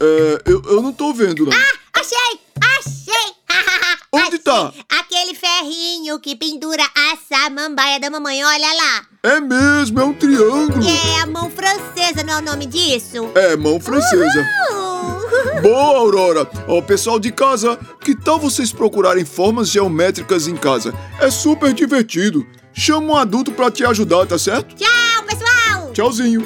É, 0.00 0.42
eu, 0.46 0.62
eu 0.66 0.82
não 0.82 0.92
tô 0.92 1.12
vendo, 1.12 1.44
não. 1.46 1.52
Achei! 1.92 2.40
Achei! 2.78 3.32
Onde 4.12 4.38
tá? 4.38 4.72
Aquele 4.88 5.34
ferrinho 5.34 6.18
que 6.18 6.34
pendura 6.34 6.82
a 6.84 7.16
samambaia 7.28 8.00
da 8.00 8.10
mamãe, 8.10 8.42
olha 8.44 8.72
lá. 8.74 9.06
É 9.28 9.40
mesmo, 9.40 10.00
é 10.00 10.04
um 10.04 10.14
triângulo. 10.14 10.82
É 10.88 11.20
a 11.20 11.26
mão 11.26 11.50
francesa, 11.50 12.24
não 12.24 12.32
é 12.32 12.38
o 12.38 12.42
nome 12.42 12.64
disso? 12.64 13.30
É, 13.34 13.54
mão 13.56 13.78
francesa. 13.78 14.46
Uh. 14.72 15.60
Boa, 15.60 15.98
Aurora! 15.98 16.48
Ó, 16.66 16.80
pessoal 16.80 17.18
de 17.18 17.30
casa, 17.30 17.78
que 18.00 18.14
tal 18.14 18.38
vocês 18.38 18.72
procurarem 18.72 19.26
formas 19.26 19.68
geométricas 19.68 20.48
em 20.48 20.56
casa? 20.56 20.94
É 21.20 21.30
super 21.30 21.74
divertido. 21.74 22.46
Chama 22.72 23.12
um 23.12 23.16
adulto 23.16 23.52
pra 23.52 23.70
te 23.70 23.84
ajudar, 23.84 24.24
tá 24.24 24.38
certo? 24.38 24.74
Tchau, 24.74 25.24
pessoal! 25.26 25.92
Tchauzinho. 25.92 26.40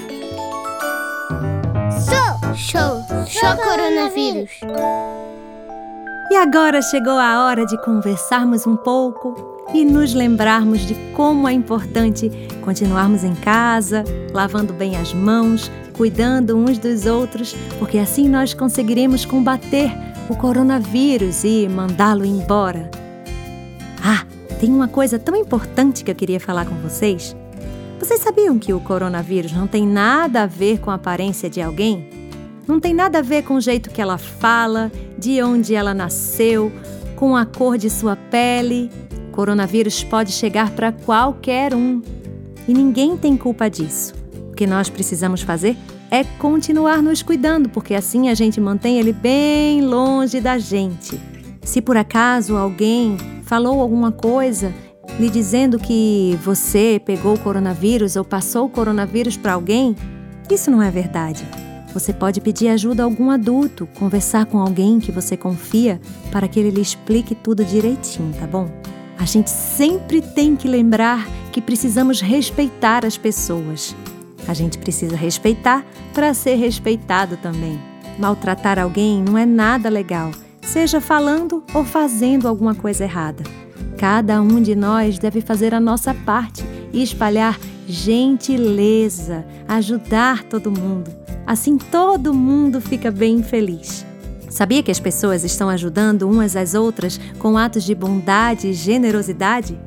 Show! 2.05 2.57
Show! 2.57 3.27
Show 3.29 3.57
coronavírus! 3.63 4.51
E 6.33 6.35
agora 6.35 6.83
chegou 6.83 7.13
a 7.13 7.45
hora 7.45 7.65
de 7.65 7.81
conversarmos 7.83 8.67
um 8.67 8.77
pouco 8.77 9.52
e 9.73 9.85
nos 9.85 10.15
lembrarmos 10.15 10.87
de 10.87 10.95
como 11.15 11.49
é 11.49 11.53
importante 11.53 12.31
continuarmos 12.63 13.25
em 13.25 13.35
casa, 13.35 14.05
lavando 14.33 14.73
bem 14.73 14.97
as 14.97 15.13
mãos, 15.15 15.71
cuidando 15.93 16.57
uns 16.57 16.79
dos 16.79 17.07
outros, 17.07 17.55
porque 17.79 17.99
assim 17.99 18.29
nós 18.29 18.55
conseguiremos 18.55 19.25
combater 19.25 19.91
o 20.29 20.37
coronavírus 20.37 21.45
e 21.45 21.69
mandá-lo 21.69 22.25
embora. 22.25 22.91
Ah, 24.03 24.25
tem 24.59 24.71
uma 24.71 24.89
coisa 24.89 25.19
tão 25.19 25.37
importante 25.37 26.05
que 26.05 26.11
eu 26.11 26.15
queria 26.15 26.41
falar 26.41 26.67
com 26.67 26.75
vocês. 26.77 27.37
Vocês 27.99 28.21
sabiam 28.21 28.59
que 28.59 28.73
o 28.73 28.81
coronavírus 28.81 29.53
não 29.53 29.67
tem 29.67 29.87
nada 29.87 30.43
a 30.43 30.47
ver 30.47 30.81
com 30.81 30.91
a 30.91 30.95
aparência 30.95 31.49
de 31.49 31.63
alguém? 31.63 32.09
Não 32.67 32.81
tem 32.81 32.95
nada 32.95 33.19
a 33.19 33.23
ver 33.23 33.43
com 33.43 33.55
o 33.55 33.61
jeito 33.61 33.91
que 33.91 34.01
ela 34.01 34.19
fala, 34.19 34.91
de 35.19 35.43
onde 35.43 35.75
ela 35.75 35.95
nasceu, 35.95 36.73
com 37.17 37.37
a 37.37 37.47
cor 37.47 37.79
de 37.79 37.89
sua 37.89 38.17
pele. 38.17 38.91
Coronavírus 39.33 40.05
pode 40.05 40.31
chegar 40.31 40.71
para 40.71 40.93
qualquer 40.93 41.75
um. 41.75 42.01
E 42.69 42.73
ninguém 42.73 43.17
tem 43.17 43.37
culpa 43.37 43.69
disso. 43.69 44.15
O 44.51 44.55
que 44.55 44.67
nós 44.67 44.89
precisamos 44.89 45.41
fazer 45.41 45.77
é 46.11 46.23
continuar 46.23 47.03
nos 47.03 47.23
cuidando, 47.23 47.69
porque 47.71 47.95
assim 47.95 48.29
a 48.29 48.35
gente 48.35 48.61
mantém 48.61 48.99
ele 48.99 49.13
bem 49.13 49.81
longe 49.81 50.41
da 50.41 50.59
gente. 50.59 51.19
Se 51.63 51.81
por 51.81 51.97
acaso 51.97 52.55
alguém 52.57 53.17
falou 53.45 53.81
alguma 53.81 54.13
coisa 54.13 54.73
lhe 55.19 55.31
dizendo 55.31 55.79
que 55.79 56.39
você 56.43 57.01
pegou 57.05 57.35
o 57.35 57.39
coronavírus 57.39 58.15
ou 58.15 58.25
passou 58.25 58.67
o 58.67 58.69
coronavírus 58.69 59.37
para 59.37 59.55
alguém, 59.55 59.97
isso 60.51 60.71
não 60.71 60.83
é 60.83 60.91
verdade. 60.91 61.47
Você 61.93 62.13
pode 62.13 62.41
pedir 62.41 62.69
ajuda 62.69 63.03
a 63.03 63.07
algum 63.07 63.31
adulto, 63.31 63.87
conversar 63.99 64.47
com 64.47 64.59
alguém 64.59 64.99
que 64.99 65.13
você 65.13 65.37
confia 65.37 66.01
para 66.31 66.49
que 66.49 66.59
ele 66.59 66.71
lhe 66.71 66.81
explique 66.81 67.35
tudo 67.35 67.65
direitinho, 67.65 68.33
tá 68.39 68.47
bom? 68.47 68.71
A 69.23 69.25
gente 69.25 69.51
sempre 69.51 70.21
tem 70.21 70.57
que 70.57 70.67
lembrar 70.67 71.29
que 71.53 71.61
precisamos 71.61 72.21
respeitar 72.21 73.07
as 73.07 73.17
pessoas. 73.17 73.95
A 74.49 74.53
gente 74.53 74.79
precisa 74.79 75.15
respeitar 75.15 75.87
para 76.13 76.35
ser 76.35 76.57
respeitado 76.57 77.37
também. 77.37 77.81
Maltratar 78.19 78.81
alguém 78.81 79.23
não 79.23 79.39
é 79.39 79.47
nada 79.47 79.89
legal, 79.89 80.33
seja 80.63 81.01
falando 81.01 81.63
ou 81.73 81.85
fazendo 81.85 82.49
alguma 82.49 82.75
coisa 82.75 83.05
errada. 83.05 83.45
Cada 83.97 84.43
um 84.43 84.61
de 84.61 84.75
nós 84.75 85.21
deve 85.21 85.41
fazer 85.41 85.73
a 85.73 85.79
nossa 85.79 86.13
parte 86.13 86.65
e 86.93 87.01
espalhar 87.01 87.61
gentileza, 87.87 89.47
ajudar 89.69 90.43
todo 90.43 90.69
mundo. 90.69 91.13
Assim 91.47 91.79
todo 91.79 92.35
mundo 92.35 92.81
fica 92.81 93.09
bem 93.09 93.41
feliz. 93.41 94.05
Sabia 94.53 94.83
que 94.83 94.91
as 94.91 95.01
pessoas 95.01 95.45
estão 95.45 95.71
ajudando 95.71 96.29
umas 96.29 96.57
às 96.57 96.75
outras 96.75 97.19
com 97.39 97.57
atos 97.57 97.85
de 97.85 97.95
bondade 97.95 98.69
e 98.69 98.75
generosidade? 98.75 99.81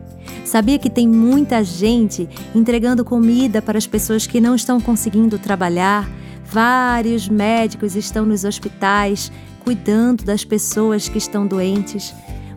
Sabia 0.44 0.80
que 0.80 0.90
tem 0.90 1.08
muita 1.08 1.64
gente 1.64 2.28
entregando 2.54 3.06
comida 3.06 3.62
para 3.62 3.78
as 3.78 3.86
pessoas 3.86 4.26
que 4.26 4.42
não 4.42 4.56
estão 4.56 4.82
conseguindo 4.82 5.38
trabalhar? 5.38 6.10
Vários 6.52 7.30
médicos 7.30 7.96
estão 7.96 8.26
nos 8.26 8.44
hospitais 8.44 9.32
cuidando 9.60 10.24
das 10.24 10.44
pessoas 10.44 11.08
que 11.08 11.20
estão 11.20 11.46
doentes. 11.46 12.12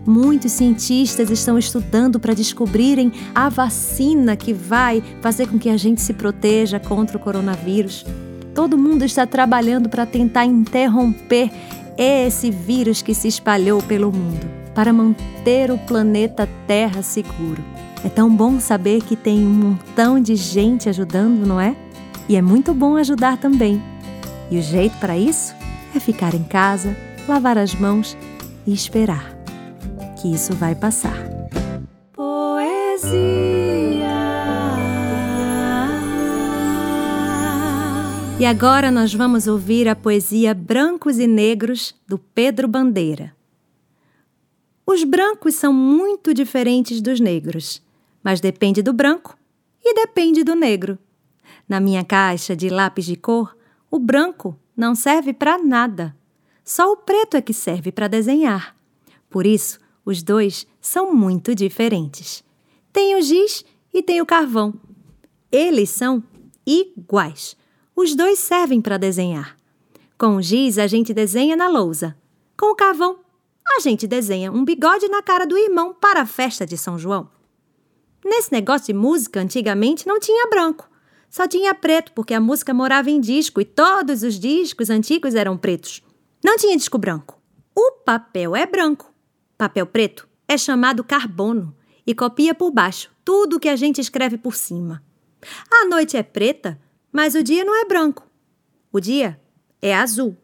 Muitos 0.06 0.52
cientistas 0.52 1.28
estão 1.28 1.58
estudando 1.58 2.18
para 2.18 2.32
descobrirem 2.32 3.12
a 3.34 3.50
vacina 3.50 4.34
que 4.34 4.54
vai 4.54 5.02
fazer 5.20 5.46
com 5.46 5.58
que 5.58 5.68
a 5.68 5.76
gente 5.76 6.00
se 6.00 6.14
proteja 6.14 6.80
contra 6.80 7.18
o 7.18 7.20
coronavírus. 7.20 8.06
Todo 8.54 8.78
mundo 8.78 9.04
está 9.04 9.26
trabalhando 9.26 9.90
para 9.90 10.06
tentar 10.06 10.44
interromper 10.46 11.50
esse 12.04 12.50
vírus 12.50 13.02
que 13.02 13.14
se 13.14 13.26
espalhou 13.26 13.82
pelo 13.82 14.12
mundo, 14.12 14.48
para 14.74 14.92
manter 14.92 15.70
o 15.70 15.78
planeta 15.78 16.48
Terra 16.66 17.02
seguro. 17.02 17.62
É 18.04 18.08
tão 18.08 18.34
bom 18.34 18.60
saber 18.60 19.02
que 19.02 19.16
tem 19.16 19.44
um 19.46 19.50
montão 19.50 20.20
de 20.20 20.36
gente 20.36 20.88
ajudando, 20.88 21.44
não 21.44 21.60
é? 21.60 21.74
E 22.28 22.36
é 22.36 22.42
muito 22.42 22.72
bom 22.72 22.96
ajudar 22.96 23.38
também. 23.38 23.82
E 24.50 24.58
o 24.58 24.62
jeito 24.62 24.96
para 24.98 25.18
isso 25.18 25.54
é 25.94 25.98
ficar 25.98 26.34
em 26.34 26.44
casa, 26.44 26.96
lavar 27.26 27.58
as 27.58 27.74
mãos 27.74 28.16
e 28.66 28.72
esperar 28.72 29.36
que 30.20 30.32
isso 30.32 30.54
vai 30.54 30.74
passar. 30.74 31.27
E 38.40 38.46
agora 38.46 38.88
nós 38.92 39.12
vamos 39.12 39.48
ouvir 39.48 39.88
a 39.88 39.96
poesia 39.96 40.54
Brancos 40.54 41.18
e 41.18 41.26
Negros 41.26 41.92
do 42.06 42.16
Pedro 42.16 42.68
Bandeira. 42.68 43.34
Os 44.86 45.02
brancos 45.02 45.56
são 45.56 45.72
muito 45.72 46.32
diferentes 46.32 47.00
dos 47.00 47.18
negros, 47.18 47.82
mas 48.22 48.40
depende 48.40 48.80
do 48.80 48.92
branco 48.92 49.36
e 49.84 49.92
depende 49.92 50.44
do 50.44 50.54
negro. 50.54 50.96
Na 51.68 51.80
minha 51.80 52.04
caixa 52.04 52.54
de 52.54 52.68
lápis 52.68 53.06
de 53.06 53.16
cor, 53.16 53.56
o 53.90 53.98
branco 53.98 54.56
não 54.76 54.94
serve 54.94 55.32
para 55.32 55.58
nada. 55.58 56.14
Só 56.64 56.92
o 56.92 56.96
preto 56.96 57.36
é 57.36 57.42
que 57.42 57.52
serve 57.52 57.90
para 57.90 58.06
desenhar. 58.06 58.76
Por 59.28 59.46
isso, 59.46 59.80
os 60.04 60.22
dois 60.22 60.64
são 60.80 61.12
muito 61.12 61.56
diferentes. 61.56 62.44
Tem 62.92 63.16
o 63.16 63.20
giz 63.20 63.64
e 63.92 64.00
tem 64.00 64.20
o 64.20 64.26
carvão. 64.26 64.74
Eles 65.50 65.90
são 65.90 66.22
iguais. 66.64 67.56
Os 68.00 68.14
dois 68.14 68.38
servem 68.38 68.80
para 68.80 68.96
desenhar. 68.96 69.56
Com 70.16 70.36
o 70.36 70.40
giz, 70.40 70.78
a 70.78 70.86
gente 70.86 71.12
desenha 71.12 71.56
na 71.56 71.66
lousa. 71.66 72.16
Com 72.56 72.66
o 72.66 72.76
carvão, 72.76 73.18
a 73.76 73.80
gente 73.80 74.06
desenha 74.06 74.52
um 74.52 74.64
bigode 74.64 75.08
na 75.08 75.20
cara 75.20 75.44
do 75.44 75.58
irmão 75.58 75.92
para 75.92 76.22
a 76.22 76.24
festa 76.24 76.64
de 76.64 76.78
São 76.78 76.96
João. 76.96 77.28
Nesse 78.24 78.52
negócio 78.52 78.86
de 78.86 78.92
música, 78.92 79.40
antigamente 79.40 80.06
não 80.06 80.20
tinha 80.20 80.48
branco. 80.48 80.88
Só 81.28 81.48
tinha 81.48 81.74
preto, 81.74 82.12
porque 82.12 82.32
a 82.34 82.40
música 82.40 82.72
morava 82.72 83.10
em 83.10 83.20
disco 83.20 83.60
e 83.60 83.64
todos 83.64 84.22
os 84.22 84.38
discos 84.38 84.90
antigos 84.90 85.34
eram 85.34 85.58
pretos. 85.58 86.00
Não 86.44 86.56
tinha 86.56 86.76
disco 86.76 86.98
branco. 86.98 87.42
O 87.74 87.90
papel 88.04 88.54
é 88.54 88.64
branco. 88.64 89.12
Papel 89.56 89.86
preto 89.86 90.28
é 90.46 90.56
chamado 90.56 91.02
carbono 91.02 91.76
e 92.06 92.14
copia 92.14 92.54
por 92.54 92.70
baixo 92.70 93.10
tudo 93.24 93.58
que 93.58 93.68
a 93.68 93.74
gente 93.74 94.00
escreve 94.00 94.38
por 94.38 94.54
cima. 94.54 95.02
A 95.68 95.84
noite 95.86 96.16
é 96.16 96.22
preta, 96.22 96.80
mas 97.12 97.34
o 97.34 97.42
dia 97.42 97.64
não 97.64 97.74
é 97.80 97.84
branco. 97.84 98.26
O 98.92 99.00
dia 99.00 99.40
é 99.80 99.94
azul. 99.94 100.36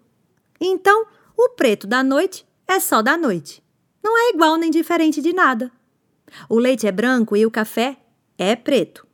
Então, 0.61 1.07
o 1.37 1.51
preto 1.51 1.87
da 1.87 2.03
noite 2.03 2.47
é 2.67 2.79
só 2.81 3.03
da 3.03 3.17
noite. 3.17 3.63
Não 4.03 4.17
é 4.19 4.31
igual 4.31 4.57
nem 4.57 4.71
diferente 4.71 5.21
de 5.23 5.33
nada. 5.33 5.71
O 6.49 6.59
leite 6.59 6.87
é 6.87 6.93
branco 6.93 7.37
e 7.37 7.47
o 7.47 7.51
café 7.51 7.97
é 8.39 8.55
preto. 8.57 9.07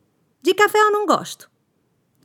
De 0.43 0.55
café 0.55 0.79
eu 0.79 0.91
não 0.91 1.07
gosto. 1.07 1.51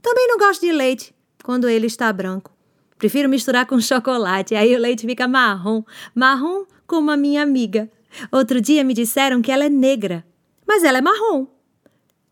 Também 0.01 0.27
não 0.27 0.37
gosto 0.37 0.61
de 0.61 0.71
leite 0.71 1.13
quando 1.43 1.67
ele 1.67 1.87
está 1.87 2.11
branco. 2.11 2.51
Prefiro 2.97 3.29
misturar 3.29 3.65
com 3.65 3.79
chocolate, 3.81 4.55
aí 4.55 4.75
o 4.75 4.79
leite 4.79 5.05
fica 5.05 5.27
marrom, 5.27 5.83
marrom 6.13 6.65
como 6.87 7.11
a 7.11 7.17
minha 7.17 7.43
amiga. 7.43 7.89
Outro 8.31 8.61
dia 8.61 8.83
me 8.83 8.93
disseram 8.93 9.41
que 9.41 9.51
ela 9.51 9.65
é 9.65 9.69
negra, 9.69 10.25
mas 10.65 10.83
ela 10.83 10.99
é 10.99 11.01
marrom. 11.01 11.47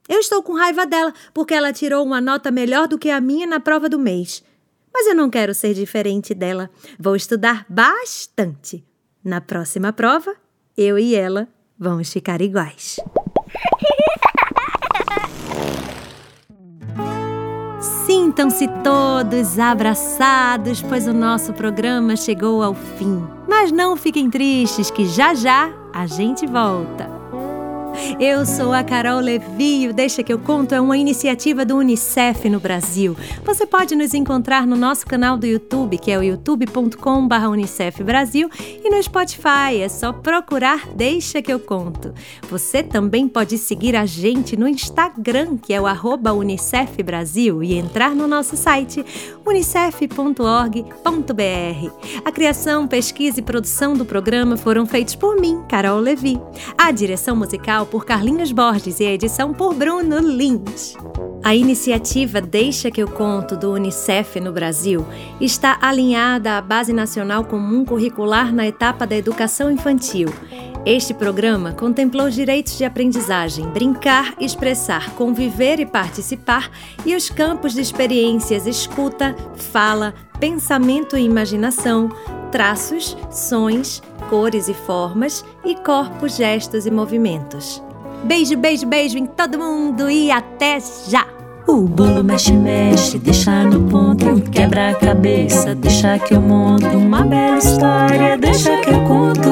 Eu 0.07 0.19
estou 0.19 0.43
com 0.43 0.53
raiva 0.53 0.85
dela 0.85 1.13
porque 1.33 1.53
ela 1.53 1.71
tirou 1.73 2.03
uma 2.05 2.19
nota 2.19 2.51
melhor 2.51 2.87
do 2.87 2.97
que 2.97 3.09
a 3.09 3.21
minha 3.21 3.47
na 3.47 3.59
prova 3.59 3.87
do 3.87 3.97
mês. 3.99 4.43
Mas 4.93 5.07
eu 5.07 5.15
não 5.15 5.29
quero 5.29 5.53
ser 5.53 5.73
diferente 5.73 6.33
dela. 6.33 6.69
Vou 6.99 7.15
estudar 7.15 7.65
bastante. 7.67 8.83
Na 9.23 9.39
próxima 9.41 9.93
prova, 9.93 10.35
eu 10.77 10.99
e 10.99 11.15
ela 11.15 11.47
vamos 11.79 12.11
ficar 12.11 12.41
iguais. 12.41 12.99
Sintam-se 18.05 18.67
todos 18.83 19.59
abraçados, 19.59 20.81
pois 20.81 21.07
o 21.07 21.13
nosso 21.13 21.53
programa 21.53 22.15
chegou 22.15 22.61
ao 22.61 22.73
fim. 22.73 23.21
Mas 23.47 23.71
não 23.71 23.95
fiquem 23.95 24.29
tristes, 24.29 24.91
que 24.91 25.05
já 25.05 25.33
já 25.33 25.71
a 25.93 26.05
gente 26.05 26.45
volta. 26.45 27.12
Eu 28.19 28.45
sou 28.45 28.73
a 28.73 28.83
Carol 28.83 29.19
Levi, 29.19 29.87
o 29.87 29.93
Deixa 29.93 30.23
que 30.23 30.33
eu 30.33 30.39
conto 30.39 30.73
é 30.73 30.81
uma 30.81 30.97
iniciativa 30.97 31.63
do 31.63 31.77
UNICEF 31.77 32.49
no 32.49 32.59
Brasil. 32.59 33.15
Você 33.45 33.65
pode 33.65 33.95
nos 33.95 34.13
encontrar 34.13 34.65
no 34.65 34.75
nosso 34.75 35.05
canal 35.05 35.37
do 35.37 35.45
YouTube, 35.45 35.97
que 35.97 36.11
é 36.11 36.17
o 36.17 36.23
youtube.com/unicef 36.23 38.03
Brasil, 38.03 38.49
e 38.83 38.89
no 38.89 39.01
Spotify, 39.01 39.79
é 39.81 39.89
só 39.89 40.11
procurar 40.11 40.87
Deixa 40.95 41.41
que 41.41 41.51
eu 41.51 41.59
conto. 41.59 42.13
Você 42.49 42.81
também 42.81 43.27
pode 43.27 43.57
seguir 43.57 43.95
a 43.95 44.05
gente 44.05 44.57
no 44.57 44.67
Instagram, 44.67 45.57
que 45.57 45.73
é 45.73 45.79
o 45.79 45.87
arroba 45.87 46.33
Unicef 46.33 47.01
Brasil, 47.03 47.63
e 47.63 47.73
entrar 47.73 48.15
no 48.15 48.27
nosso 48.27 48.57
site 48.57 49.05
unicef.org.br. 49.45 50.93
A 52.25 52.31
criação, 52.31 52.87
pesquisa 52.87 53.39
e 53.39 53.43
produção 53.43 53.93
do 53.93 54.05
programa 54.05 54.57
foram 54.57 54.85
feitos 54.85 55.15
por 55.15 55.39
mim, 55.39 55.61
Carol 55.67 55.99
Levi. 55.99 56.39
A 56.77 56.91
direção 56.91 57.35
musical 57.35 57.82
por 57.85 58.05
Carlinhos 58.05 58.51
Borges 58.51 58.99
e 58.99 59.05
a 59.05 59.11
edição 59.11 59.53
por 59.53 59.73
Bruno 59.73 60.19
Lins. 60.19 60.95
A 61.43 61.53
iniciativa 61.53 62.39
Deixa 62.39 62.89
que 62.89 63.03
eu 63.03 63.07
conto 63.07 63.57
do 63.57 63.73
Unicef 63.73 64.39
no 64.39 64.51
Brasil 64.53 65.05
está 65.41 65.77
alinhada 65.81 66.57
à 66.57 66.61
Base 66.61 66.93
Nacional 66.93 67.43
Comum 67.43 67.83
Curricular 67.83 68.53
na 68.53 68.65
etapa 68.65 69.05
da 69.05 69.15
educação 69.15 69.69
infantil. 69.69 70.29
Este 70.85 71.13
programa 71.13 71.71
contemplou 71.71 72.27
os 72.27 72.35
direitos 72.35 72.77
de 72.77 72.83
aprendizagem, 72.83 73.67
brincar, 73.67 74.33
expressar, 74.39 75.11
conviver 75.15 75.79
e 75.79 75.85
participar 75.85 76.69
e 77.05 77.15
os 77.15 77.29
campos 77.29 77.73
de 77.73 77.81
experiências 77.81 78.67
escuta, 78.67 79.35
fala, 79.55 80.13
pensamento 80.39 81.17
e 81.17 81.23
imaginação, 81.23 82.09
traços, 82.51 83.17
sons, 83.31 84.01
cores 84.33 84.67
e 84.67 84.73
formas 84.73 85.45
e 85.63 85.75
corpos, 85.75 86.37
gestos 86.37 86.87
e 86.87 86.91
movimentos. 86.91 87.79
Beijo, 88.23 88.57
beijo, 88.57 88.87
beijo 88.87 89.15
em 89.15 89.27
todo 89.27 89.59
mundo 89.59 90.09
e 90.09 90.31
até 90.31 90.79
já! 91.07 91.27
O 91.67 91.81
bolo 91.81 92.23
mexe, 92.23 92.51
mexe, 92.51 93.19
deixa 93.19 93.63
no 93.63 93.87
ponto, 93.87 94.41
quebra 94.49 94.89
a 94.89 94.95
cabeça, 94.95 95.75
deixa 95.75 96.17
que 96.17 96.33
eu 96.33 96.41
monto 96.41 96.87
uma 96.87 97.23
bela 97.23 97.59
história, 97.59 98.35
deixa 98.35 98.75
que 98.81 98.89
eu 98.89 99.03
conto. 99.03 99.49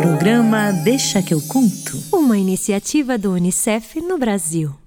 Programa 0.00 0.72
Deixa 0.84 1.20
que 1.20 1.34
eu 1.34 1.40
conto. 1.40 1.98
Uma 2.12 2.38
iniciativa 2.38 3.18
do 3.18 3.32
Unicef 3.32 4.00
no 4.00 4.16
Brasil. 4.16 4.81